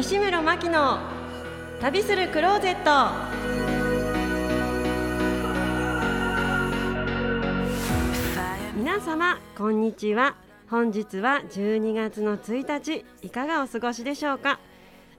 [0.00, 0.98] 西村真希の
[1.78, 2.90] 旅するクローゼット。
[8.74, 10.36] 皆様こんにちは。
[10.70, 14.58] 本日は12月の1日いかがお過ごしでしょうか？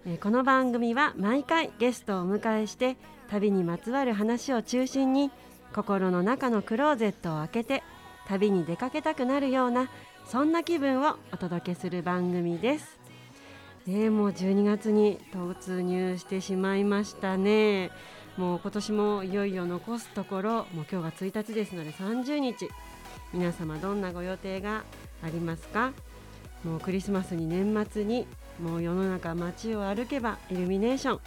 [0.07, 2.97] えーこの番組は毎回ゲストをお迎えして
[3.29, 5.29] 旅にまつわる話を中心に
[5.75, 7.83] 心の中のクローゼットを開けて
[8.27, 9.91] 旅に出かけたくなるような
[10.25, 13.00] そんな気分をお届けする番組です。
[13.87, 17.91] ねもう12月に突入してしまいましたね。
[18.37, 22.69] もう今年もいよいよ残すところもう今日が1日ですので30日。
[23.33, 24.83] 皆様どんなご予定が
[25.23, 25.93] ありますか？
[26.63, 28.27] もうクリスマスに年末に
[28.61, 31.19] もう世の中街を歩けばイルミネーション、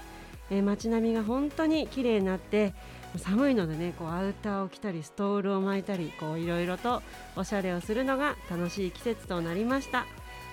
[0.51, 2.75] え街並みが本当に綺麗になって
[3.17, 7.03] 寒いのでねこうアウターを着たりストールを巻いたりいろいろと
[7.37, 10.07] おしゃれをするのが楽しい季節となりました。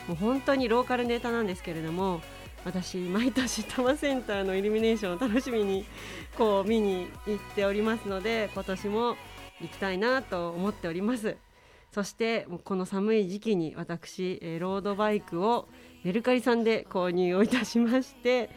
[0.08, 2.22] もう本当にローカルネタなんですけれども
[2.64, 5.86] 私毎年多摩センターのイルミネーションを楽しみに
[6.38, 9.16] こう見に行っておりますので今年も
[9.62, 11.38] 行きたいなと思っております。
[11.92, 15.68] そしてこの寒い時期に私、ロードバイクを
[16.06, 18.50] メルカリさんで購入をいたしまして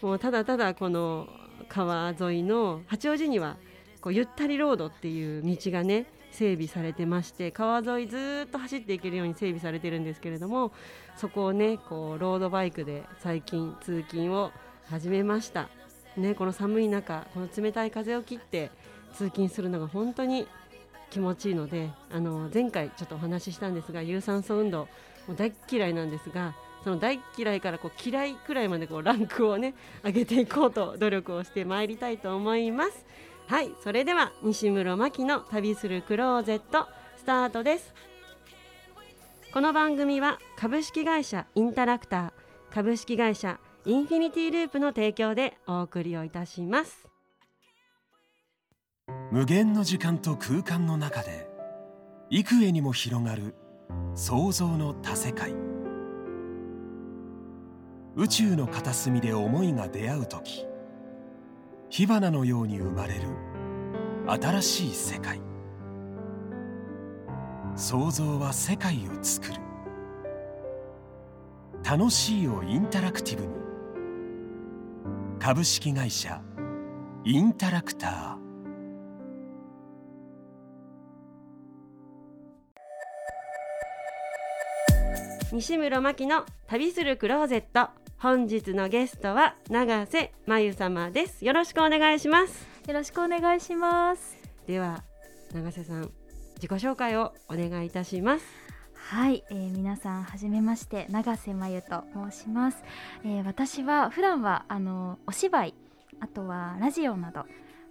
[0.00, 1.28] もうただただこの
[1.68, 3.58] 川沿いの八王子には
[4.00, 6.06] こうゆったりロードっていう道がね
[6.38, 10.70] 整備されてまして川沿いずっと走っていけるように整備されてるんですけれども
[11.16, 14.52] そこをねこうロードバイクで最近通勤を
[14.88, 15.68] 始めました。
[16.16, 18.70] ね、この寒い中この冷たい風を切って
[19.14, 20.48] 通勤するのが本当に
[21.10, 24.88] 気持ちいいのであの前回ちょっとお話ししたんですが有酸素運動
[25.26, 33.04] もう大嫌いなんですがその大嫌いからこう嫌いくらいまでこうランクをね上げていこうと努力をしてまいりたいと思います
[33.48, 37.94] はいそれでは西室真希の旅するクローゼットスタートです。
[39.54, 47.08] この番組は株式会社インタラクター株式会社インフィニティループの提供でお送りをいたします。
[49.32, 51.48] 無限の時間と空間の中で
[52.28, 53.54] 幾重にも広がる
[54.14, 55.54] 想像の多世界。
[58.14, 60.67] 宇宙の片隅で思いが出会う時。
[61.90, 63.22] 火花のように生まれる。
[64.26, 65.40] 新しい世界。
[67.76, 69.54] 創造は世界を作る。
[71.82, 73.48] 楽しいをインタラクティブに。
[75.38, 76.42] 株式会社
[77.24, 78.47] インタラクター。
[85.50, 87.90] 西室真希の旅するクローゼット。
[88.18, 91.42] 本日のゲストは永瀬真由様です。
[91.42, 92.66] よろしくお願いします。
[92.86, 94.36] よろしくお願いします。
[94.66, 95.02] では
[95.54, 96.10] 永瀬さん
[96.56, 98.44] 自己紹介をお願いいたします。
[98.92, 102.84] はい、えー、皆さんはじめまして永瀬真由と申します、
[103.24, 105.74] えー、私は普段はあのお芝居
[106.20, 107.46] あとはラジオなど、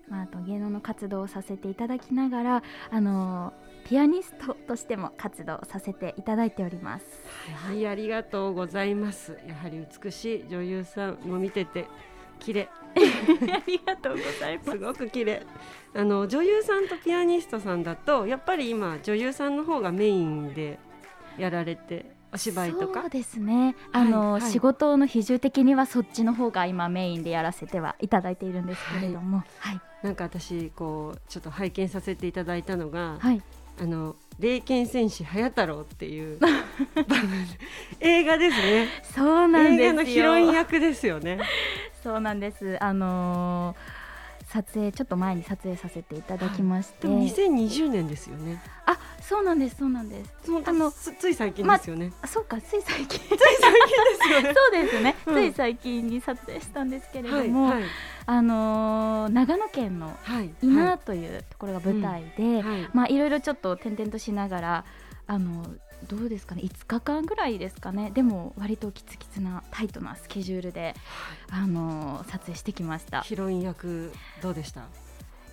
[0.10, 3.54] まあ、あと芸能の活動をさせていただきながらあの
[3.88, 7.06] ピアニストとしても活動させていただいております。
[7.66, 9.40] はいありがとうございます。
[9.48, 11.88] やはり美しい女優さんも見てて
[12.38, 12.70] 綺麗。
[12.98, 14.78] ありがとうございす。
[14.78, 15.42] ごく綺麗。
[15.96, 20.80] あの女優さんとピアニストさんだとやっぱり今女優さんの方がメインで
[21.38, 23.04] やられてお芝居とか。
[23.04, 23.74] そうですね。
[23.94, 24.52] あの、はいはい。
[24.52, 29.46] 仕事の比重的にはそっちの方が今メインでやらせてはいただいているんですけれども。
[29.60, 29.80] はい。
[30.04, 33.42] なんか私こうちょっと拝見させていただいたのが、はい
[33.80, 36.40] あの霊剣戦士早太郎っていう
[38.00, 38.88] 映画ですね。
[39.04, 39.84] そうなんですよ。
[39.84, 41.40] 映画のヒロイン役ですよね。
[42.04, 42.78] そうなんです。
[42.84, 43.97] あのー
[44.48, 48.62] 撮影ちょっと前に撮影させていただきまして、でも2020年ですよね。
[48.86, 50.32] あそうなんですそうなんです。
[50.66, 53.20] あのつつい最近ですよね、あそうかつい最近。
[53.20, 54.54] つい最近ですよね。
[54.56, 55.36] そうですね、うん。
[55.36, 57.84] つい最近に撮影したんですけれはいども、はい
[58.26, 62.90] あのー長野県のはい伊那というところが舞台で、はい。
[62.94, 64.86] まあいろいろちょっと転々としながら
[65.28, 65.66] あの
[66.08, 68.12] どうですかね？5日間ぐらいですかね？
[68.12, 70.96] でも割ときつきつなタイトなスケジュールで、
[71.52, 73.22] あの撮影してきました。
[73.22, 74.12] ヒロイン役
[74.42, 74.82] どうでした？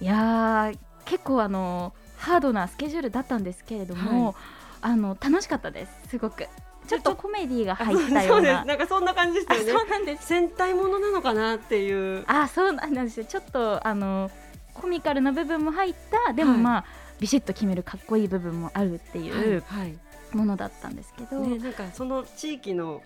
[0.01, 4.35] いやー結構あのハードなスケジュールだったんですけれども、はい。
[4.83, 6.47] あの楽しかったですすごく。
[6.87, 8.63] ちょっとコメディが入ったような。
[8.67, 9.73] なんかそんな感じでしたあよね。
[9.73, 10.27] そうなんです。
[10.27, 12.25] 戦隊ものなのかなっていう。
[12.27, 13.25] あそうなんですよ。
[13.25, 14.31] ちょっとあの
[14.75, 15.95] コミカルな部分も入っ
[16.27, 16.61] たでもはい。
[16.61, 16.85] まあ、
[17.19, 19.65] ビシッと決めるかっこいい部分もあるっていう。
[19.67, 19.99] はい
[20.35, 23.03] ものだったんですけど、ね、なんかその地域の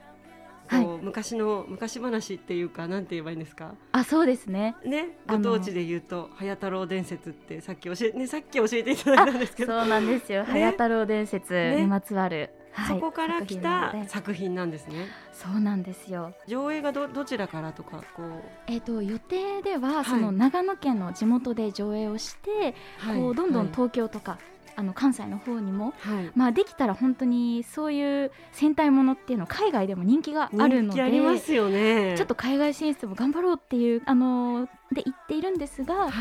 [0.67, 0.87] はい。
[1.01, 3.75] 昔の昔話っていうかなんて言えばいいんですか？
[3.93, 4.77] あそうですね。
[4.85, 5.17] ね？
[5.27, 9.81] ご当地で言うと早太郎伝説ってさっき教えねさっき教えていただいたんですけど。
[9.81, 10.53] そうなんですよ、ね？
[10.53, 12.97] 早太郎伝説にまつわる、はい。
[12.97, 15.07] そこから来た作品なんですね。
[15.33, 16.35] そうなんですよ。
[16.47, 20.05] 上映がどどちらからとかこう、えっ、と予定では、はい。
[20.05, 22.75] その長野県の地元で上映をして、
[23.17, 23.73] こうどんどんはい。
[23.73, 24.39] 東京とか、
[24.79, 25.93] あの関西の方にも。
[25.99, 32.15] はいまあ、できたら本当にそういう戦隊ものっていうの海外でも人気があるの人気ありまですよね。
[32.17, 36.13] ちょっと海外進出も頑張ろうっていうあので言っているんですがはい。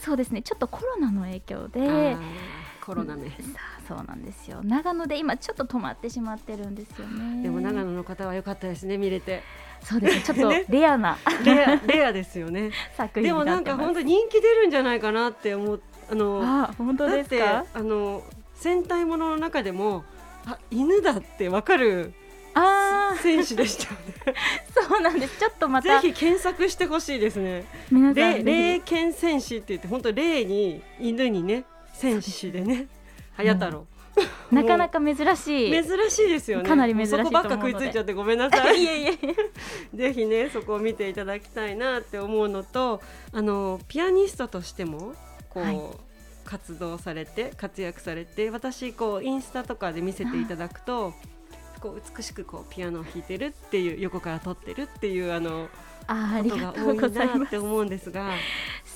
[0.00, 2.16] そうですねちょっとコロナの影響で
[2.80, 3.36] コロナね。
[3.52, 9.42] さあそうなんですよ長野で今ちょっと止まってしまってるんですよねでも長野の方は良かったですね見れて。
[9.82, 12.70] そうですねちょっ ねとレアなレアレアですよね。
[12.96, 17.64] 作品でもなんか本当人気出るんじゃないかなって思うあのあ本当ですか？
[17.72, 18.22] あの
[18.54, 20.04] 戦隊ものの中でも
[20.46, 22.12] あ犬だってわかる
[22.54, 24.34] あ選手でしたよね。
[24.76, 27.64] あ そうなんですちょっとまぜたひ検索してほしいですね。
[27.90, 31.64] 皆さん霊ぜ霊犬戦士って言って本当霊に犬にね
[31.94, 32.88] 戦士でね
[33.36, 33.86] 早太郎。
[34.16, 36.68] ひなかなか珍しい珍しいですよね。
[36.68, 38.76] かなり珍しいそこばっか食いついちゃってごめんなさい。
[38.82, 39.18] いえいえ
[39.94, 43.00] ぜひねそこを見ていただきたいなって思うのと
[43.32, 45.14] あのピアニストとしても
[45.50, 45.80] こう、はい。
[46.44, 51.14] 活動されて活躍されて私こうインスタとかで見せていただくと
[51.80, 55.68] こう美しくこうピアノを弾いてるっていう横から撮ってるっていうあの
[56.08, 56.96] あことが多い
[57.38, 58.32] なって思うんですが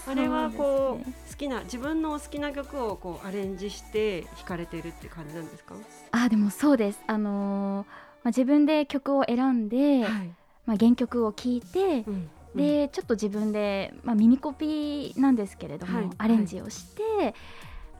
[0.08, 5.74] あれはこうね好きな自分のお好きな曲をこうアレンジして弾かれてるって感じなんですか、
[6.10, 7.00] あでもそうです。
[7.06, 10.30] あのーまあ、自分で曲を選んで、はい。
[10.66, 17.34] まあ、原曲を聴いて、うんでちょっと自分で、まあ、ミニコピーなんですけれども、はいアレンジをして、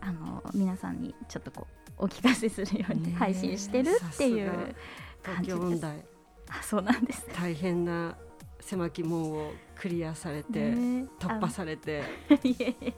[0.00, 1.66] あの皆さんにちょっとこ
[1.98, 4.74] うお聞かせするように配信してるっていう
[5.22, 5.86] 東感じです。
[6.50, 7.26] あそうなんです。
[7.34, 8.16] 大変な
[8.60, 12.02] 狭き門をクリアされて、ね突破されて。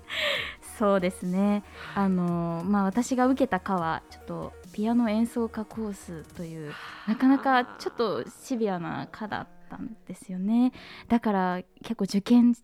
[0.79, 1.65] そうですね。
[1.95, 6.73] あのまあ私が受けた科はちょっとピアノ演奏家コースという
[7.07, 10.73] なかなかちょっとシビアな科だったんですよね。
[11.09, 12.55] だから結構受験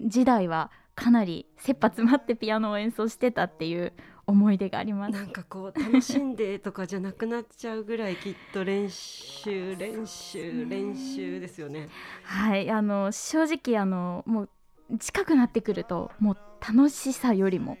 [0.00, 3.92] 時代はかなり切羽詰まってピアノを演奏してたっていう
[4.26, 5.12] 思い出があります。
[5.12, 11.88] なんかこう楽しんでとかじゃなくなっちゃうぐらいきっと練習練習練習ですよね。
[12.22, 12.70] はい。
[12.70, 17.78] あの正直あのもう近くなってくるともう楽しさよりも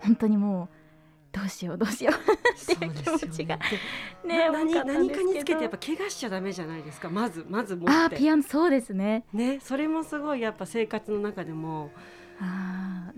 [0.00, 0.77] 本当にもう
[1.32, 2.12] どうしようどうしよ
[2.56, 2.76] そう。
[2.84, 3.58] いうですよ気持ちが。
[3.58, 3.64] で
[4.24, 7.10] うね何何かにつけてやっぱ怪我しちゃダメじゃないですか？
[7.10, 9.24] まずまず持あピアノそうですね。
[9.32, 11.90] ねそれもすごいやっぱ生活の中でも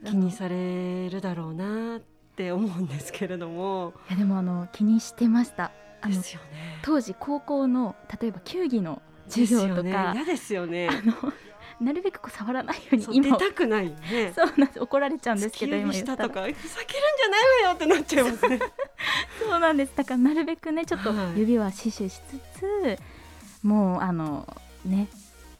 [0.04, 2.00] 気にされるだろうなっ
[2.36, 3.94] て思うんですけれども。
[4.08, 5.70] いやでもあの気にしてました。
[6.06, 6.78] ですよね。
[6.82, 10.88] 当時高校の例えば球技の授業とか、嫌ですよね。
[11.80, 14.32] なるべくこう触らないように今出たくないね。
[14.36, 14.80] そうなんです。
[14.80, 18.58] 怒られちゃうんですけど今言ったとか避けるんじゃないわよってなっちゃいますね。
[19.40, 19.92] そうなんです。
[19.96, 21.40] だからなるべくねちょっとはい。
[21.40, 22.98] 指は死守しつつ、
[23.62, 24.46] もうあの
[24.84, 25.08] ね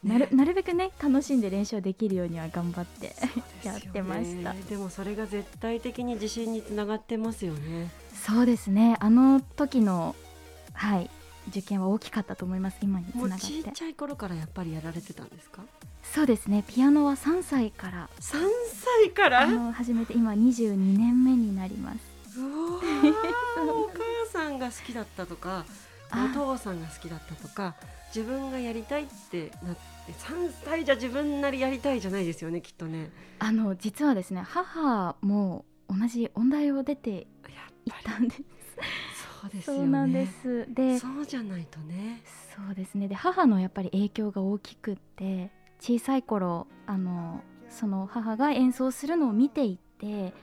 [0.03, 3.15] なるねなるべくね楽しんで練習できるようには頑張って
[3.63, 4.53] やってました。
[4.53, 7.89] でもそれが絶対的に自信につながってますよね。
[8.13, 8.97] そうですね。
[8.99, 10.15] あの時の
[10.73, 11.09] はい
[11.49, 15.61] 受験は大きかったと思います今につながってちっちゃい頃からやっぱりやられてたんですか？
[16.03, 18.41] そうですねピアノは3歳から三
[19.03, 19.41] 歳から？
[19.41, 22.79] あの始めて今22年目になります お
[23.89, 23.99] 母
[24.31, 25.65] さんが好きだったとか、
[26.11, 27.75] あお父さんが好きだったとか、
[28.15, 33.09] 自分がやりたいってなって三歳じゃ自分なりやりたいじゃないですよねきっとね。
[33.39, 37.55] あの実はですね母も同じ音大を出ていぱり
[38.05, 38.41] たんです
[39.41, 39.79] そうですよね。
[39.79, 42.21] そうなんですでそうじゃないとね。
[42.55, 50.33] そうですねで母のやっぱり影響が大きくって小さい頃あのその母が演奏するのを見ていて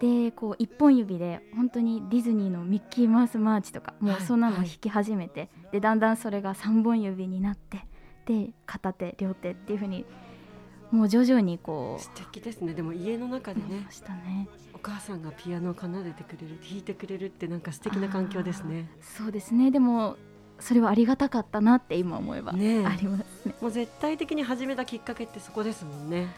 [0.00, 7.86] でこう一本指で本当にディズニーのミッキーマウスマーチとかもうはいそんなのはい弾き始めて、でだんだんそれが3本指になって
[8.26, 10.04] で片手両手っていう風に
[10.90, 12.74] もう徐々にこ素敵ですね。
[12.74, 14.48] でも家の中うでねま、したね。
[14.84, 18.90] お母さんがピアノを奏でてくれる、弾いてくれるってなんか素敵な環境ですね。
[19.00, 20.16] そうですねでも
[20.60, 23.54] それはありがたかったなって今思えばあねえりますね。
[23.62, 26.28] もう絶対的に始めたきっかけってそこですもんね。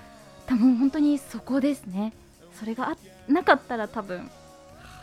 [0.47, 2.12] 多分本当にそこですね
[2.53, 2.97] それがあ
[3.33, 4.31] なかったら多分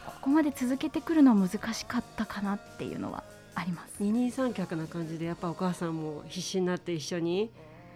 [0.05, 7.51] ここまで続けてくるのは難しかったかなっていうのはあります二人三脚な感じでやっぱお母さんも必死になって一緒に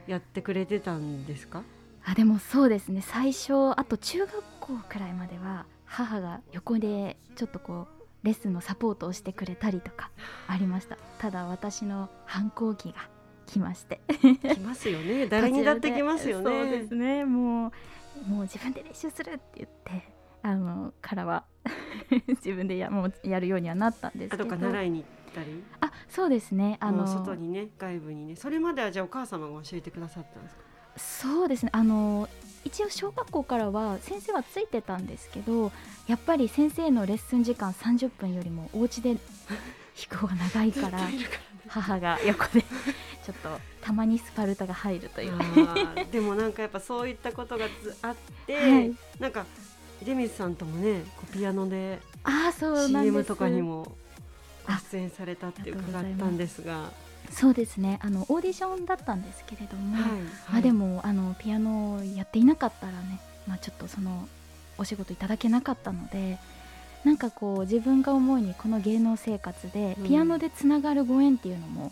[0.08, 1.64] やってくれてたんですか？
[2.04, 7.88] あでもそうですね最初あと中学校くらいまでは母が横でちょっとこ
[8.24, 10.12] うレッスンのサポートをしてくれたりとか
[10.48, 10.98] ありました。
[11.20, 13.08] ただ私の反抗期が
[13.46, 14.02] 来まして。
[14.42, 15.28] 来ますよね。
[15.28, 16.44] 誰にだって来ますよね。
[16.44, 17.24] そうですね。
[17.26, 17.72] も
[18.28, 20.12] うもう自分で練習するって言って
[20.44, 21.46] あのからは
[22.28, 24.44] 自分でやもうやるようにはなったんですけど。
[24.44, 25.64] あとか習いに行ったり？
[25.82, 26.78] あそうですね。
[26.82, 28.36] あの外にね外部にね。
[28.36, 30.62] それまではじゃあお母様が教えてくださったんですか？
[30.98, 31.70] そうですね。
[31.74, 32.28] あの
[32.66, 35.72] 一応小学校からは先生はついてたんですけど
[36.08, 39.20] やっぱり先生のレッスン時間30分よりもお家で弾
[40.10, 41.00] く方が長いから
[41.68, 43.50] 母が横でちょっと
[43.82, 45.38] たまにスパルタが入るという。
[46.12, 48.96] でもなんかやっぱそういったことがずあって、はい。
[49.20, 49.46] なんか
[50.02, 53.14] 出水さんともねこうピアノでああそうなんです。
[53.14, 53.98] CM とかにも
[54.92, 56.92] 出演されたって伺ったんですが、
[57.32, 58.00] そうですね。
[58.02, 60.12] あのオーディションだったんですけれども、はい
[60.52, 64.28] まあ、でもあのピアノをやっていなかったらね、まあ、ちょっとその
[64.78, 66.38] お仕事いただけなかったので
[67.04, 70.08] なんかこう自分が思うにこの芸能生活でうん。
[70.08, 71.92] ピアノでつながるご縁っていうのも、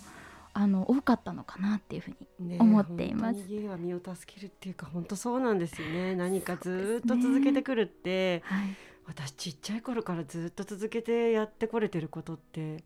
[0.54, 3.36] あの多かったのかなっていうふうにね思っています。
[3.36, 6.15] 本当に芸は身を助けるっていうか本当そうなんですよね。
[6.15, 8.75] 何かずーっと続けてくるって、はい。
[9.08, 12.84] 私ちっちゃい頃からずっと続けてやってこれてることって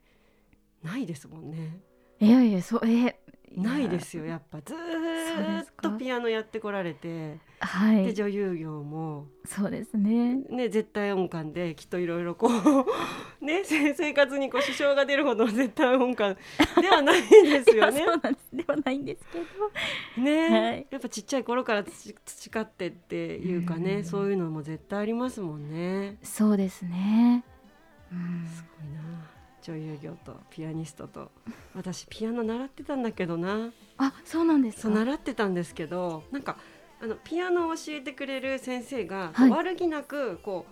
[0.83, 1.79] ないですもんね
[2.19, 3.19] いやいやそうえ
[3.55, 4.59] ないですよやっぱ。
[4.61, 8.05] ずーっとピアノやってこられて、はい。
[8.05, 9.27] で女優業も。
[9.45, 10.35] そうですね。
[10.49, 12.51] ね絶対音感できっといろいろこう
[13.45, 16.37] ねせ生活にこう支障が出るほどの絶対音感
[16.79, 17.99] ではないですよね。
[18.05, 18.55] そうなんです。
[18.55, 19.39] ではないんですけ
[20.19, 20.23] ど。
[20.23, 20.87] ね、はい。
[20.91, 24.03] やっぱちっちゃい頃から培培ってっていうかね、うん。
[24.03, 26.17] そういうのも絶対ありますもんね。
[26.21, 27.43] そうですね。
[28.11, 28.45] うん。
[28.47, 31.31] すごいな女優業とピアニストと
[31.75, 33.71] 私ピアノ習ってたんだけどな。
[33.97, 34.81] あそうなんですか？
[34.83, 36.57] そう習ってたんですけどなんか
[37.01, 39.49] あのピアノを教えてくれる先生が、はい。
[39.49, 40.65] 悪気なくこ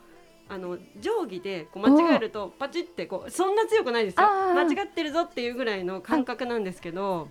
[0.49, 4.25] うあの定規でこう間違えるとパチってこうそんな強くないですよ。
[4.25, 7.27] 間違ってるぞっていうぐらいの感覚なんですけど、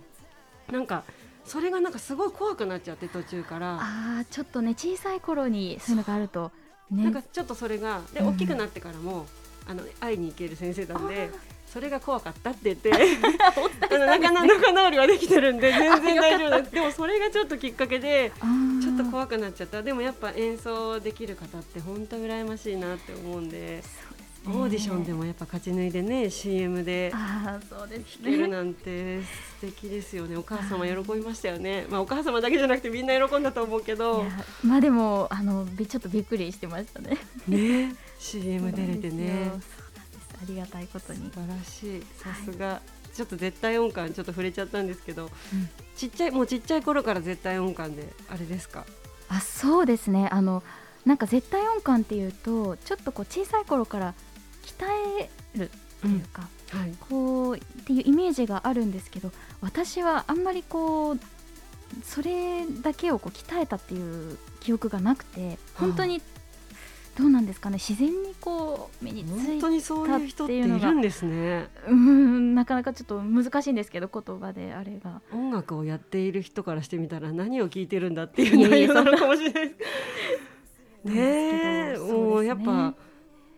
[0.71, 1.03] なんか
[1.43, 3.79] それがなんかすごい怖くなっちゃって途中から。
[3.81, 6.51] あーちょっとね小さい頃にそういうのがあると
[6.91, 7.03] ね。
[7.03, 8.27] なんかちょっとそれがでうん。
[8.29, 9.25] 大きくなってからも、
[9.67, 11.29] あの会いに行ける先生なんで
[11.71, 12.91] それが怖かったって言って
[13.43, 18.31] ああの仲直仲直りはできてるんで全然大丈夫ですでもそれがちょっときっかけで
[18.81, 19.83] ちょっと怖くなっちゃった。
[19.83, 23.83] でもやっぱ演奏できる方って本当羨ましいなって思うんで、
[24.45, 28.31] オーディションでもやっぱ勝ち抜いでね CM でああそうですね。
[28.31, 29.27] 弾けるなんて素
[29.61, 30.37] 敵ですよね。
[30.37, 31.85] お母様喜びましたよね。
[31.89, 34.25] まあお母様だけじゃなくてみんな喜んだと思うけいどや
[34.63, 37.17] まあでもあのびちょっとびっくりしてましたね。
[37.47, 39.51] ね CM 出れてね。
[40.41, 41.31] ありがたいことに。
[41.33, 42.03] 素晴らしい。
[42.17, 42.81] さすが、
[43.13, 45.29] ちょっと絶対音感ちょっと触れちゃったんですけど、ん。
[45.95, 48.85] ちっちゃいもうちっちゃい頃から絶対音感であれですか？
[49.29, 50.29] あそうですね。
[50.31, 50.63] あの
[51.05, 54.13] なんか絶対音感っていうとちょっとこう小さい頃から
[54.63, 54.85] 鍛
[55.19, 55.71] えるっ
[56.01, 56.93] ていうか、はい。
[57.09, 59.31] こうっていうイメージがあるんですけど
[59.61, 61.19] 私はあんまりこう
[62.03, 66.21] それだけをこう鍛えたっていう記憶がなくて本当に
[67.17, 67.77] どうなんですかね？
[67.79, 71.67] 自然にこう目につい本当にそういう人っているんですね。
[71.87, 75.21] うんなかなかちょっと難しいんですけど言葉であれが。
[75.33, 79.79] 音楽をやっている人からしてみたら何を聞いてるんだっていう内容 なのかもしれないです
[81.05, 82.93] ねえもうやっぱ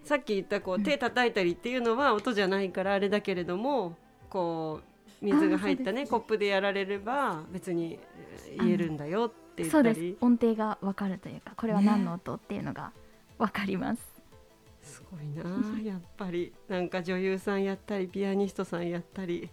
[0.03, 0.83] さっき言ったこううん。
[0.83, 3.97] 手叩いたりっていうのは音じゃないからあれだけれども
[4.29, 4.79] こ
[5.21, 7.99] う水が入ったねコップでやられれば別に
[8.47, 9.99] えー言えるんだよって言そうったり。
[10.01, 10.17] です。
[10.21, 12.91] 音程がわかるというかこれは何の音っていうのが
[13.39, 14.01] わかります、
[14.83, 16.53] すごいなあやっぱり。
[16.67, 19.49] なんか女優さんやったりピアニストさんやったり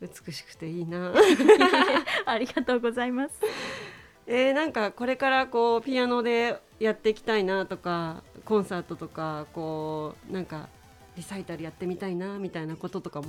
[0.00, 1.12] 美しくていいな。
[2.24, 3.40] ありがとうございます。
[4.26, 10.68] えー、なんかこれからこうピアノでやっていきたいなとかコンサートとかこうなんか
[11.16, 13.28] リサイタルやってみたいなみたいなこととかも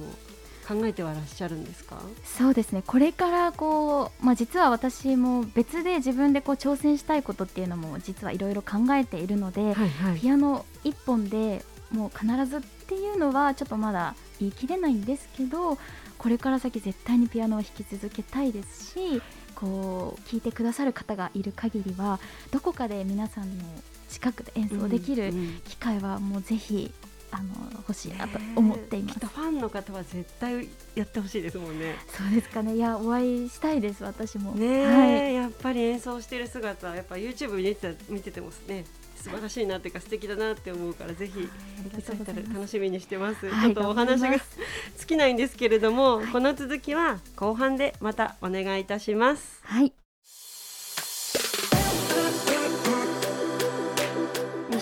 [0.79, 2.01] 考えてはらっしゃるんですか？
[2.23, 2.83] そうですね。
[2.85, 15.77] これからこう、まあ、実は私も別で自分でこう挑戦したいことっていうのも実はいろいろ考えているので、はいはピアノ一本でもう必ずっていうのはちょっとまだ言い切れないんですけど
[16.17, 19.21] これから先絶対にピアノを弾き続けたいですし
[19.55, 22.19] こう聴いてくださる方がいる限りは
[22.51, 23.63] どこかで皆さんの
[24.07, 25.33] 近くで演奏できる
[25.67, 26.91] 機会はもうぜひ
[27.31, 29.27] あの欲しいなと思っていますきっと。
[29.27, 31.95] ファンの方は絶対やってほしいですもんね。
[32.07, 34.51] そうですかねいやお会いしたいです私も。
[34.53, 38.85] ねえ、はいやっぱり演奏してる姿やっぱ YouTube 見てた見ててもね
[39.15, 41.47] 素晴らしいなっていうか素敵だなって思うからぜひ
[41.95, 43.49] リサイタル楽しみにしてます。
[43.49, 44.57] はいちょっとお話が頑張ります
[44.97, 49.61] 尽きないんですけれども、はいこの続きは後半でまたお願いいたします。
[49.63, 49.93] はい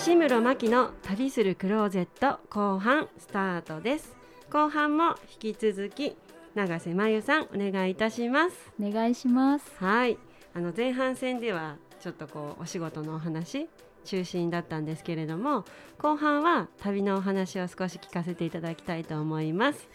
[0.02, 4.16] 西村真希の旅するクローゼット後半スタートです。
[4.50, 6.16] 後半も引き続き
[6.54, 8.56] 永瀬真由さんお願いいたします。
[8.80, 9.70] お願いします。
[9.76, 10.16] はい、
[10.54, 13.68] あの前半戦ではちょっとこうお仕事のお話
[14.06, 15.66] 中心だったんですけれども
[15.98, 19.86] 後半は旅のお話を少し聞かせていただきたいと思います。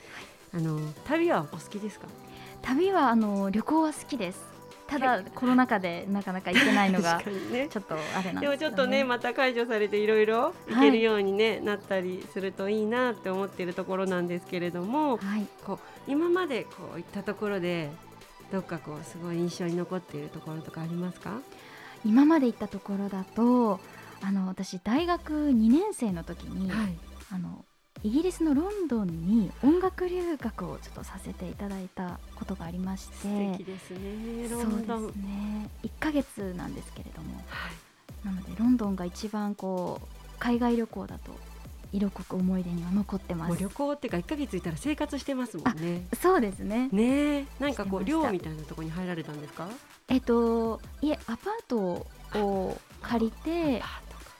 [0.53, 2.05] あの旅はお好きですか？
[2.61, 4.54] 旅はあの旅行は好きです
[4.87, 17.89] ただ、コロナ禍でなかなか行けないのが ね、ちょっとあれなんでですよ、ね、もちょっとねまた解除されていろいろ行けるように、ねなったりするといいなって思っているところなんですけれども、はい、こう今までこう行ったところで
[18.51, 21.39] どっかこうすごい印象に残っているところとかありますか？
[22.05, 23.79] 今まで行ったところだと
[24.21, 26.97] あの私大学2年生の時に、はい。
[27.31, 27.65] あの
[28.05, 35.69] イギリスのロンドンに音楽留学をちょっとさせていただいたことがありまして素敵ですねロそうですね。
[35.83, 38.25] 1ヶ月なんですけれどもはい。
[38.27, 40.07] なのでロンドンが一番こう
[40.37, 41.31] 海外旅行だと
[41.93, 43.49] 色濃く思い出には残ってます。
[43.49, 46.05] もう旅行っていうか1ヶ月いたら生活してますもんね。
[46.21, 46.89] そうですね。
[46.91, 47.45] ねえ。
[47.59, 49.67] なんかこう寮みたいなところに入られたんですか？
[50.09, 52.05] えっといえアパート
[52.39, 53.81] を借りて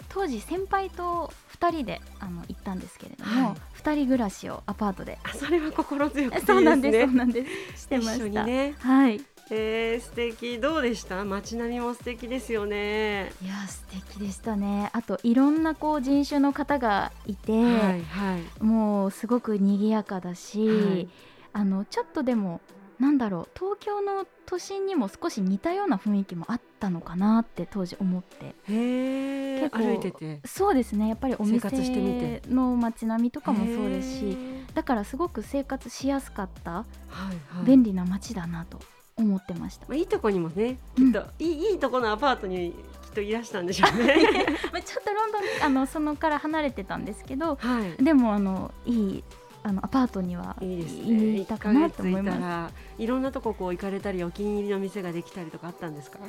[0.10, 3.56] 当時先輩と2人であの行ったんですけれども、はい。
[3.82, 5.18] 2人暮らしをアパートで。
[5.24, 7.46] あそれは心強くていいですそうねなんですそうなんで
[7.76, 7.82] す。
[7.84, 8.76] してました、にね。
[8.80, 9.22] はい。
[9.52, 10.60] えー、素敵。
[10.60, 11.24] どうでした？
[11.24, 13.32] 街並みも素敵ですよね。
[13.44, 14.90] いや素敵でしたね。
[14.94, 17.60] あといろんなこう人種の方がいて、は
[17.96, 18.64] いはい。
[18.64, 21.08] もうすごく賑やかだし、はい。
[21.54, 22.60] あのちょっとでも
[23.00, 28.56] なんだろう東京の都心にも少し似たような雰囲気もあったのかなって当時思って。
[28.68, 30.42] 結構歩いてて。
[30.46, 32.50] そうですねやっぱりお生活してみ店て。
[32.50, 34.38] の街並みとかもそうですし
[34.74, 37.66] だからすごく生活しやすかったはいはい。
[37.66, 38.80] 便利な街だなと
[39.18, 41.12] 思ってました、まあ、いいとこにもねうん。
[41.12, 42.74] きっと、いいいいとこのアパートに
[43.04, 44.16] きっといらしたんでしょうね。
[44.72, 48.04] まあちょっとロンドンあのそのから離れてたんですけどはい。
[48.04, 49.24] でもあのいい
[49.66, 51.44] あのアパートにはいいですいね。
[51.46, 56.20] たかなと思い1ヶ月いたますらいろんなとここう行かれたりお気に入りの店ができたりとかあったんですか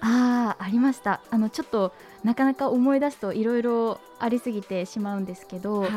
[0.00, 1.92] ああありましたあのちょっと
[2.24, 5.90] なかなか思い出すといろいろありすぎてしまうんですけど、はい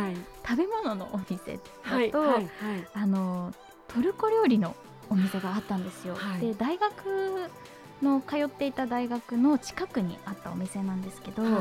[0.50, 2.50] 食べ物のお店だと、はいはいはい
[2.96, 3.54] あの
[3.88, 4.76] トルコ料理の
[5.12, 7.52] お店があったんですよ、はいで大学
[8.02, 11.52] の通っていた大学の近くにあったお店なんですけど、はい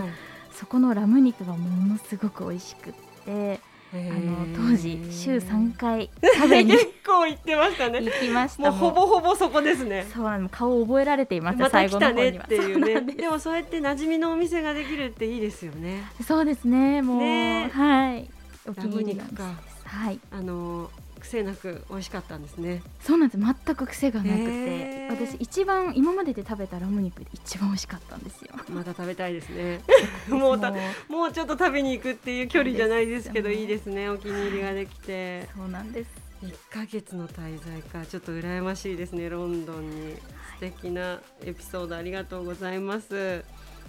[0.50, 2.92] そこのラム肉がものすごく美味しくっ
[3.24, 3.60] て
[3.92, 8.02] あの当時週3回 食べに結構行ってましたね。
[8.02, 8.62] 行きました。
[8.64, 10.06] もうほぼほぼそこですね。
[10.12, 12.44] そうなの顔を覚えられていました、ま最後の方には。
[12.44, 13.00] ていうね。
[13.00, 16.02] でもそうやって馴染みのお店ができるっていいですよね。
[16.26, 17.70] そうですねもうね。
[17.72, 18.28] はい。
[18.68, 19.82] お気に入りのお肉か店です。
[19.86, 20.20] はい。
[20.32, 22.82] あの癖なく美味しかったんですね。
[23.00, 23.38] そうなんです。
[23.38, 25.10] 全く癖がなくて、へー。
[25.10, 28.50] 私一番今までで食べたラム肉で一番美味しかったんですよ。
[28.70, 29.80] また食べたいですね。
[30.28, 30.52] も。
[30.52, 30.72] うた
[31.08, 34.08] もうちょっと食べに行くっていう距離じゃないですけどそうですいいですね。
[34.08, 35.48] お気に入りができて。
[35.56, 36.10] そうなんです。
[36.42, 38.06] 1ヶ月の滞在か。
[38.06, 40.14] ちょっと羨ましいですねロンドンに。
[40.54, 43.44] 素敵なエピソードありがとうございます。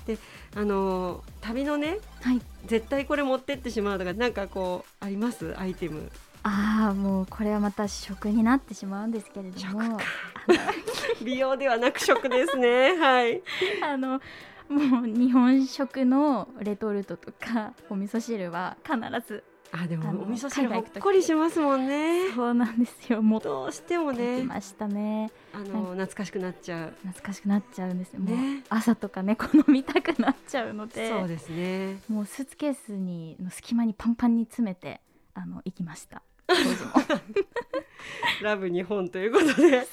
[0.07, 0.17] で
[0.55, 2.41] あの旅のねはい。
[2.65, 5.53] 絶対これ持ってってしまうとかなんかこうあります？
[5.59, 6.11] アイテム
[6.43, 9.99] ああもうこれはまた食になってしまうんですけれども。
[11.21, 12.95] 美容ではなく食ですね。
[12.97, 13.41] はい。
[13.83, 14.21] あの
[14.69, 18.97] もう日本食のレトルトとかお味噌汁は必
[19.27, 22.31] ずあでもお味噌汁ほっこりしますもんね。
[22.33, 23.21] そうなんですよ。
[23.21, 25.31] 持ってどうしてもきねましたね。
[25.53, 26.93] あの懐かしくなっちゃう。
[27.01, 28.21] 懐かしくなっちゃうんですよ。
[28.21, 28.63] もうね。
[28.69, 31.09] 朝とかねこの見たくなっちゃうので。
[31.09, 31.99] そうですね。
[32.07, 35.01] もうスーツケースにの隙間にパンパンに詰めて
[35.33, 36.21] あの行きました
[38.41, 39.85] ラブ日本ということで。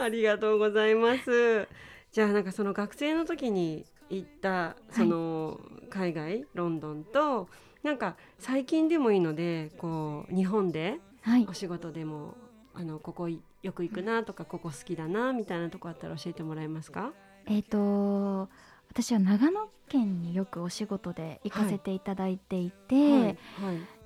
[0.00, 1.68] ありがとうございます。
[2.12, 5.60] じゃあなんかその学生の時に行ったその
[5.90, 7.48] 海外ロンドンと
[7.82, 11.46] なんか最近でもいいのでこう日本ではい。
[11.48, 12.34] お仕事でも
[12.74, 13.38] あのここよ
[13.72, 17.12] く行くなとかここ好きだなみたいなとこあったら教えてもらえますか？
[17.46, 18.48] えっ、と
[18.88, 23.22] 私は長野県によくお仕事で行かせていただいていて、はい。
[23.22, 23.36] はい。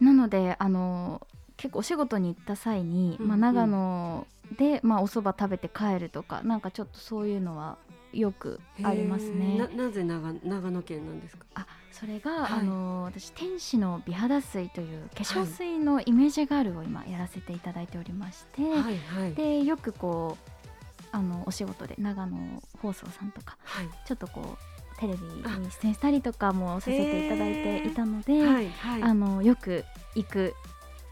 [0.05, 1.27] なのであの
[1.63, 4.27] 結構お仕事に行った際に、まあ、長野
[4.59, 7.79] で、まあ、お蕎麦食べて帰るとかなんかちょっとそういうのは
[8.13, 9.77] よくありますへねー。
[9.77, 11.47] ななぜ長長野県なんですか？
[11.55, 12.61] あそれが、はい。
[12.61, 19.35] あの私天使の美肌水という化粧水のイメージガールを今やらせていただいておりまして、はいはい。
[19.35, 22.37] でよくこうあのお仕事で長野
[22.83, 23.89] 放送さんとかはい。
[24.07, 24.59] ちょっとこ
[24.97, 25.43] うテレビに
[25.81, 29.03] 出演したりとかもさせていただいていたので、はいはい。
[29.03, 29.85] あのよく
[30.17, 30.55] 行く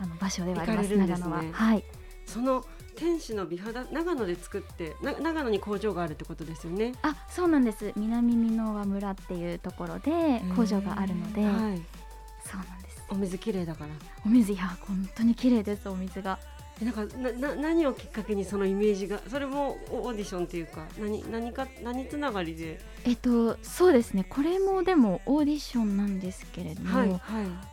[0.00, 1.06] あの場所ではありますね。
[1.06, 1.42] 長野は。
[1.52, 1.84] はい。
[2.26, 2.64] その
[2.96, 6.92] 天使の美肌長野で作ってな長野に工場があるってことですよね。
[7.02, 7.92] あそうなんです。
[7.96, 13.04] 南箕輪村っていうところで工場があるので、はい、そうなんです。
[13.10, 13.90] お水綺麗だから。
[14.24, 16.38] お水いや本当に綺麗ですお水が
[16.82, 22.80] なんかなな何をきっかけにそのイメージがそれもオーディションっていうか何何か何つながりで？
[23.04, 24.24] えっとそうですね。
[24.24, 27.20] これもでもオーディションなんですけれども、はいはい。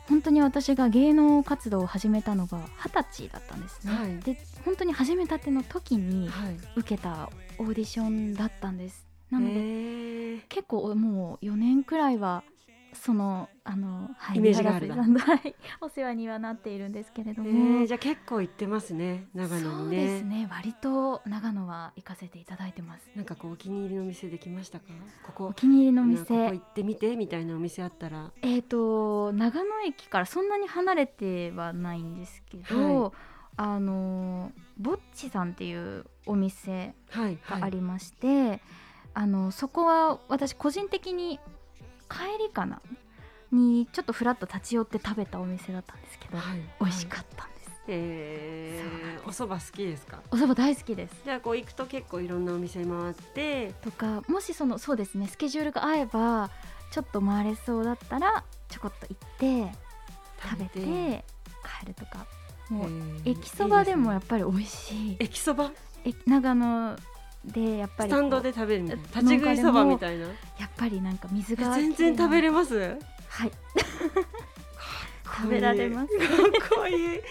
[0.08, 4.18] 本当に私が芸能活動を始めたのが二十歳だったんですね、はい。
[4.20, 6.56] で本当に始めたての時にはい。
[6.76, 9.06] 受けたオーディションだったんです。
[9.30, 12.42] なので、結構もう4年くらいは
[12.98, 14.88] そのあの、はい、イメージがある。
[14.88, 23.10] 長瀬さんのはいお世話にはなっているんですけれどえも、ー、じゃあ結構行ってますね長野そうにですねね割と長野は行かせていただいてます。
[23.14, 24.84] なんかこうお気に入りの店できましたか？
[25.26, 25.46] ここ。
[25.46, 28.32] お気に入りのなここ店行ってみてみたいなお店あったら。
[28.42, 33.12] えっ、と長野駅からそんなに離れてはないんですけど、はい。
[33.56, 37.60] あのぼっちさんっていうお店はいはい。
[37.60, 38.60] がありまして、
[39.14, 41.40] あのそこは私個人的に
[42.08, 42.80] 帰りかな？
[43.50, 46.60] にちょっとふらっと立ち寄って食べたお店だったんですけど、はい。
[46.80, 50.20] 美味しかったんです、えー、お蕎麦好きですか？
[50.30, 51.14] お蕎麦大好きです。
[51.24, 53.72] じゃあこう行くと結構いろんなお店回って。
[53.80, 56.50] とかもしそのそうですねスケジュールが合えば
[56.90, 59.72] ちょっと回れそうだったらちょこっと行って
[60.42, 61.24] 食べて
[61.80, 62.26] 帰るとか。
[62.68, 62.88] もう
[63.24, 63.30] えー。
[63.32, 65.16] 駅そばでもやっぱり美味しい。
[65.20, 65.72] 駅そば？
[66.04, 66.96] え長野
[67.52, 69.02] でやっぱりスタンドで食べるみたいな？
[69.02, 70.24] え立ち食いそばみたいな？
[70.26, 70.30] や
[70.66, 72.78] っぱりなんか水えが全然食べれまます？
[73.28, 73.52] は い。
[75.40, 76.18] 食べられます。
[76.18, 76.28] かっ
[76.80, 76.96] こいい。
[76.96, 77.22] 立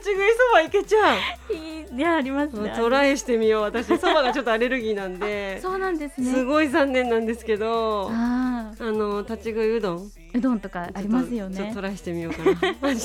[0.00, 1.14] ち食いそばいけちゃ
[1.50, 1.52] う？
[1.52, 2.72] いいねありますね。
[2.76, 3.62] トライしてみよう。
[3.62, 5.60] 私そばがちょっとアレルギーなんで。
[5.62, 6.30] そうなんですね。
[6.32, 9.98] すごい残念なんですけどああの立ち食いうどん。
[9.98, 11.56] ーうどんとかありますよね。
[11.56, 12.54] ちょっとトライしてみようかな。
[12.54, 12.96] スタン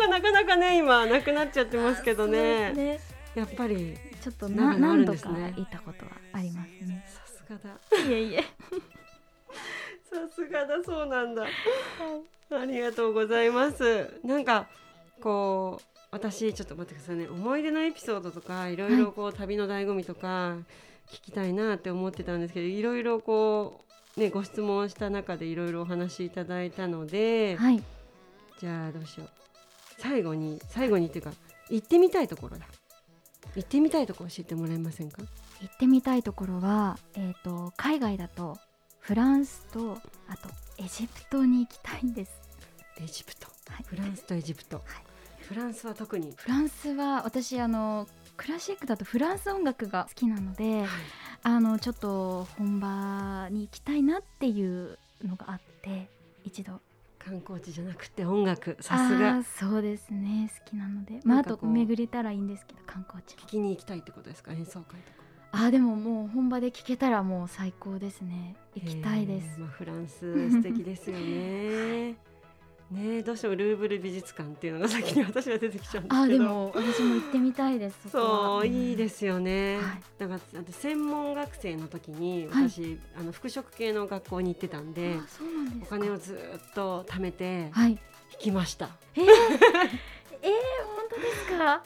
[0.00, 2.98] ドがなかなかね今なくなっちゃってますけどね。
[3.34, 7.04] すやっぱりちょっとな何度か行ったことはありますね。
[7.06, 8.08] さすがだ。
[8.08, 8.44] いえいえ。
[10.10, 11.46] さすがだそうなんだ。
[12.50, 14.20] ありがとうございます。
[14.24, 14.68] なんか
[15.20, 17.28] こう私ちょっと待ってくださいね。
[17.28, 20.56] 思い出のエピソードとかいろいろこう、旅の醍醐味とか
[21.10, 23.84] 聞きたいなって思ってたんですけどいろいろこ
[24.16, 27.82] うねご質問した中でいろいろお話しいただいたので、はい。
[28.58, 29.28] じゃあどうしよう。
[29.98, 31.32] 最後に最後にっていうか
[31.70, 32.66] 行ってみたいところだ
[33.56, 35.22] 行ってみたいところ教えてもらえませんか？
[35.60, 38.56] 行ってみたいところは、えー、と海外だと
[39.00, 42.40] フランスとあとエジプトに行きたいんです、
[43.00, 43.48] エジプト？
[43.70, 44.82] はい、フランスとエジプト、
[45.40, 48.06] フランスは特に、フランスは私あの
[48.36, 50.84] クラシックだとフランス音楽が好きなので
[51.42, 56.08] あのちょっと本場に行きたいなっていうのがあって
[56.44, 56.80] 一度
[57.28, 60.50] 観光地じゃなくて音楽さすあがーそうですね。
[60.64, 61.20] 好きなので。
[61.24, 63.36] まああとう巡れたらいいんですけど観光地。
[63.36, 64.52] も聞きに行きたいってことですか？
[64.52, 65.18] 演奏会とか。
[65.52, 68.56] あーでももう本場で聴けたらもう最高ですね。
[68.74, 69.58] 行きたいです。
[69.60, 72.16] まあ、フランス素敵ですよね
[72.90, 76.16] ねどうしてもルーブル美術館っていうのが先に私は出てきちゃうんですけど。
[76.22, 80.02] あーでも私も行ってみたいですそういいですすよね、はい。
[80.18, 82.70] だからあと専門学生の時にはい。
[82.70, 85.96] 私、あの服飾系の学校に行ってたんであそうなんですか。
[85.96, 87.90] お金をずっと貯めてはい。
[87.90, 87.98] 引
[88.38, 91.82] きました、えー、えー、本当ですか？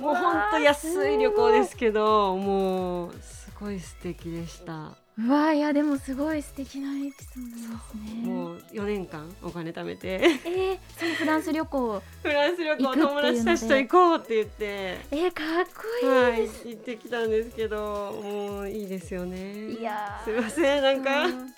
[0.00, 8.28] もう本当安い旅行ですけどもうすごい素敵でしたうわいやでもすごい素敵なエピソードですね。
[8.28, 10.20] もう4年間お金貯めて。
[10.44, 12.02] えー、そのフランス旅行。
[12.22, 14.64] フランス旅行友で達たちと行こうって言って。
[14.64, 15.64] えー、かっ
[16.02, 19.70] こはいいいです、行ってきたんですけどもういいですよね。
[19.70, 20.24] い、やー。
[20.24, 21.54] すいませんなんか、うん。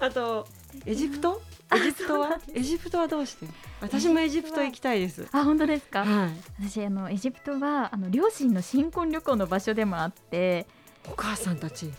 [0.00, 0.46] あと
[0.84, 1.40] エジプト？
[1.74, 2.38] エジプトは？
[2.52, 3.46] エジプトはどうして？
[3.80, 5.26] 私もエジプト行きたいです。
[5.32, 6.30] あ本当ですか、はい。
[6.68, 10.66] 私あのエジプトはあの両親の新婚旅行の場所でもあって。
[11.10, 11.90] お母さんたち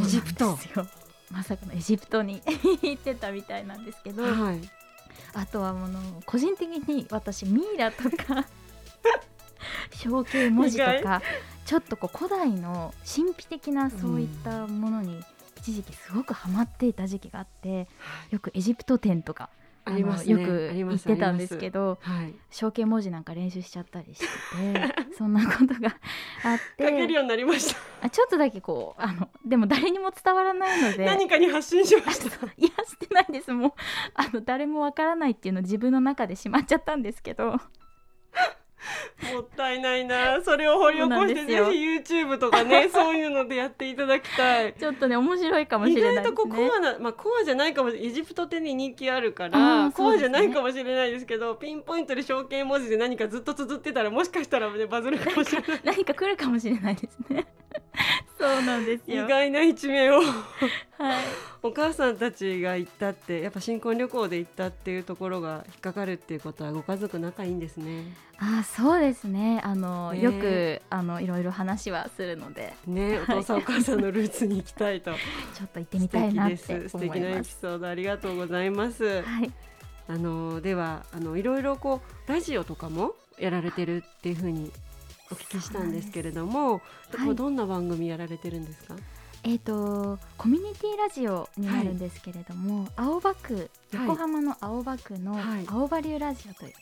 [0.00, 0.44] エジプト。
[0.44, 0.86] よ
[1.30, 2.40] まさかのエジプトに
[2.82, 4.60] 行ってたみたいなんですけど、はい。
[5.34, 8.46] あとはもの個人的に私ミイラとか
[9.92, 11.22] 象形文字と意か
[11.64, 15.22] ちょっとこう古代の神秘的なそういったものに
[15.58, 17.88] 一時期すごくハマっていた時期があって
[18.30, 19.50] よくエジプト展とか
[19.86, 20.32] ありますね。
[20.32, 22.34] よく行ありますってたんですけどはい。
[22.50, 25.96] 象形文字なんか練習しちゃったりしてて そんなことが
[26.44, 27.80] あっ書けるてようになりました。
[28.02, 32.26] あちょっとだけこうあのでも誰にも伝わらないので何かに発信しました。
[32.58, 33.52] いやしてないです。
[33.52, 33.72] もう
[34.14, 37.60] あの誰もわからないっていうのを自分の中でしまっちゃったんですけど
[39.32, 40.40] もったいないな。
[40.42, 44.74] それを掘り起こしてぜひ YouTube とかね そういうのでやっていただきたい。
[44.74, 48.08] ちょっとね面白いかもし意れないです外とこうコねアな、まあ、コアじゃないかもしれない。
[48.08, 55.80] エジプトってに人気あるかあら、コアじゃないかもしれないですけどピンポイントで象形文字で何かずっと綴ってたらもしかしたら、ね、バズるかもしれない。
[55.84, 57.46] 何か来るかもしれないですね。
[58.38, 59.26] そうなんです意よ。
[59.26, 60.20] 外な一面を。
[60.20, 60.26] はい。
[61.66, 68.04] お母さんたちが行ったってやっぱ新婚旅行で行ったっていうところが引っかかるっていうことはご家族仲いいんですね。
[68.38, 69.60] あ、そうですね。
[69.64, 75.12] あの、ねよくあのいろいろ話はするので、ね、お父さんお母さんのルーツに行きたいと
[75.54, 77.40] ちょっと行ってみたいなって素敵です素思敵ないエ。
[77.42, 79.22] ピソードありがとうございます。
[79.22, 79.50] はい。
[80.08, 84.70] あのではあのいろいろこうラジオとかもやられてるっていうふうに
[85.32, 86.80] お聞きしたんですけれども、
[87.34, 88.94] どんな番組やられてるんですか？
[89.46, 95.64] えっ、とコミュニティラジオになるんですけれども、青葉区横浜の青葉区のはい。
[95.68, 96.72] 青葉流ラジオという、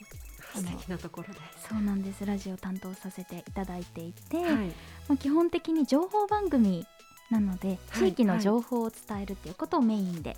[0.55, 1.39] あの素敵なところで。
[1.69, 2.25] そうなんです。
[2.25, 4.55] ラジオを担当させていただいていて、はい。
[4.55, 6.87] まあ、基本的に情報番組
[7.29, 7.77] なのではい。
[7.99, 10.35] 地域の情報を伝えるっていうことをメインで、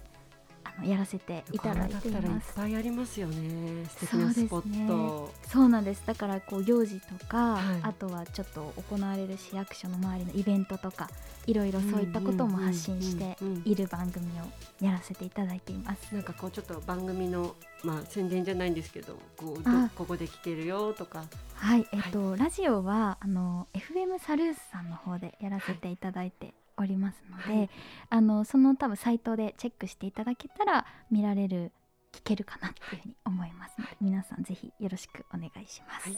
[0.83, 2.53] やらせていただいていだったらいっます。
[2.55, 3.85] ぱいありますよね。
[3.85, 5.31] 素敵なスポット。
[5.47, 11.09] そうなんですだからこう行事とか、はいあとはちょっと行われる市役所の周りのイベントとか
[11.45, 16.13] いろいろそういったことも発信している番組をやらせていただいています。
[16.13, 21.23] なんかこうちょっと番組のまあ宣伝じゃないんですけど、こうここで聞けるよとか。
[21.55, 27.69] はい、えっと、ラジオはあの FM サルースさんの方でやらせていただいておりますので、はい。
[28.09, 31.71] あのその多分サイトでチェックしていただけたら見られる
[32.13, 36.09] 聞けるかなっていうふうに思いますので、皆さんぜひよろしくお願いします。
[36.09, 36.17] はい。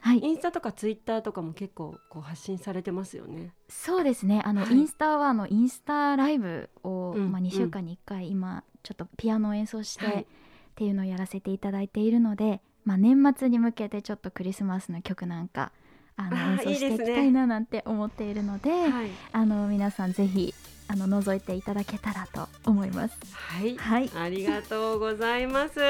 [0.00, 3.52] はい、インスタとかツイッターとかも結構こう発信されてますよね。
[3.68, 4.42] そうですね。
[4.44, 4.74] あの、はい。
[4.74, 10.22] インスタはあのインスタライブを、まあ、うんうん2週間に1回今ちょっとピアノを演奏して、はい。
[10.22, 10.26] っ
[10.78, 15.72] ていうのをやらせていただいているので、まあ、年末に向けてちょっとクリスマスの曲なんか
[16.18, 19.10] あの演奏していきたいななんて思っているのではい。
[19.32, 20.52] あの皆さんぜひ
[20.88, 23.16] あの覗いていただけたらと思います。
[23.32, 23.76] はい。
[23.76, 25.80] はい、ありがとうございます。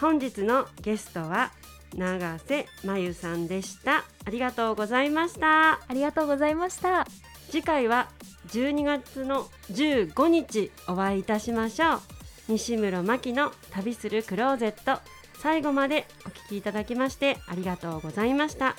[0.00, 1.50] 本日のゲストは
[1.96, 4.04] 永瀬真由さんでした。
[4.24, 5.72] ありがとうございました。
[5.72, 7.06] ありがとうございました。
[7.50, 8.08] 次回は
[8.48, 12.00] 12月の15日お会いいたしましょう。
[12.48, 15.00] 西村真希の旅するクローゼット。
[15.38, 18.76] 最後までお聞きいただきましてありがとうございました。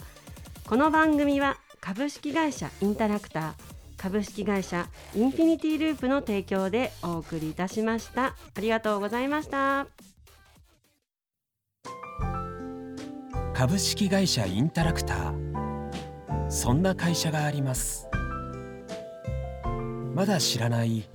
[0.67, 3.53] この番組は株式会社インタラクター
[3.97, 8.25] 株式会社インフィニティループの提供でお送りいたしました。
[8.25, 9.85] ありがとうございました。
[13.53, 16.49] 株式会社インタラクター。
[16.49, 18.07] そんな会社があります。
[20.15, 21.07] まだ知らない。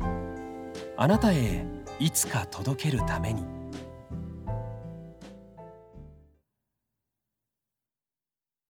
[0.96, 1.66] あなたへ
[1.98, 3.59] いつか届けるために。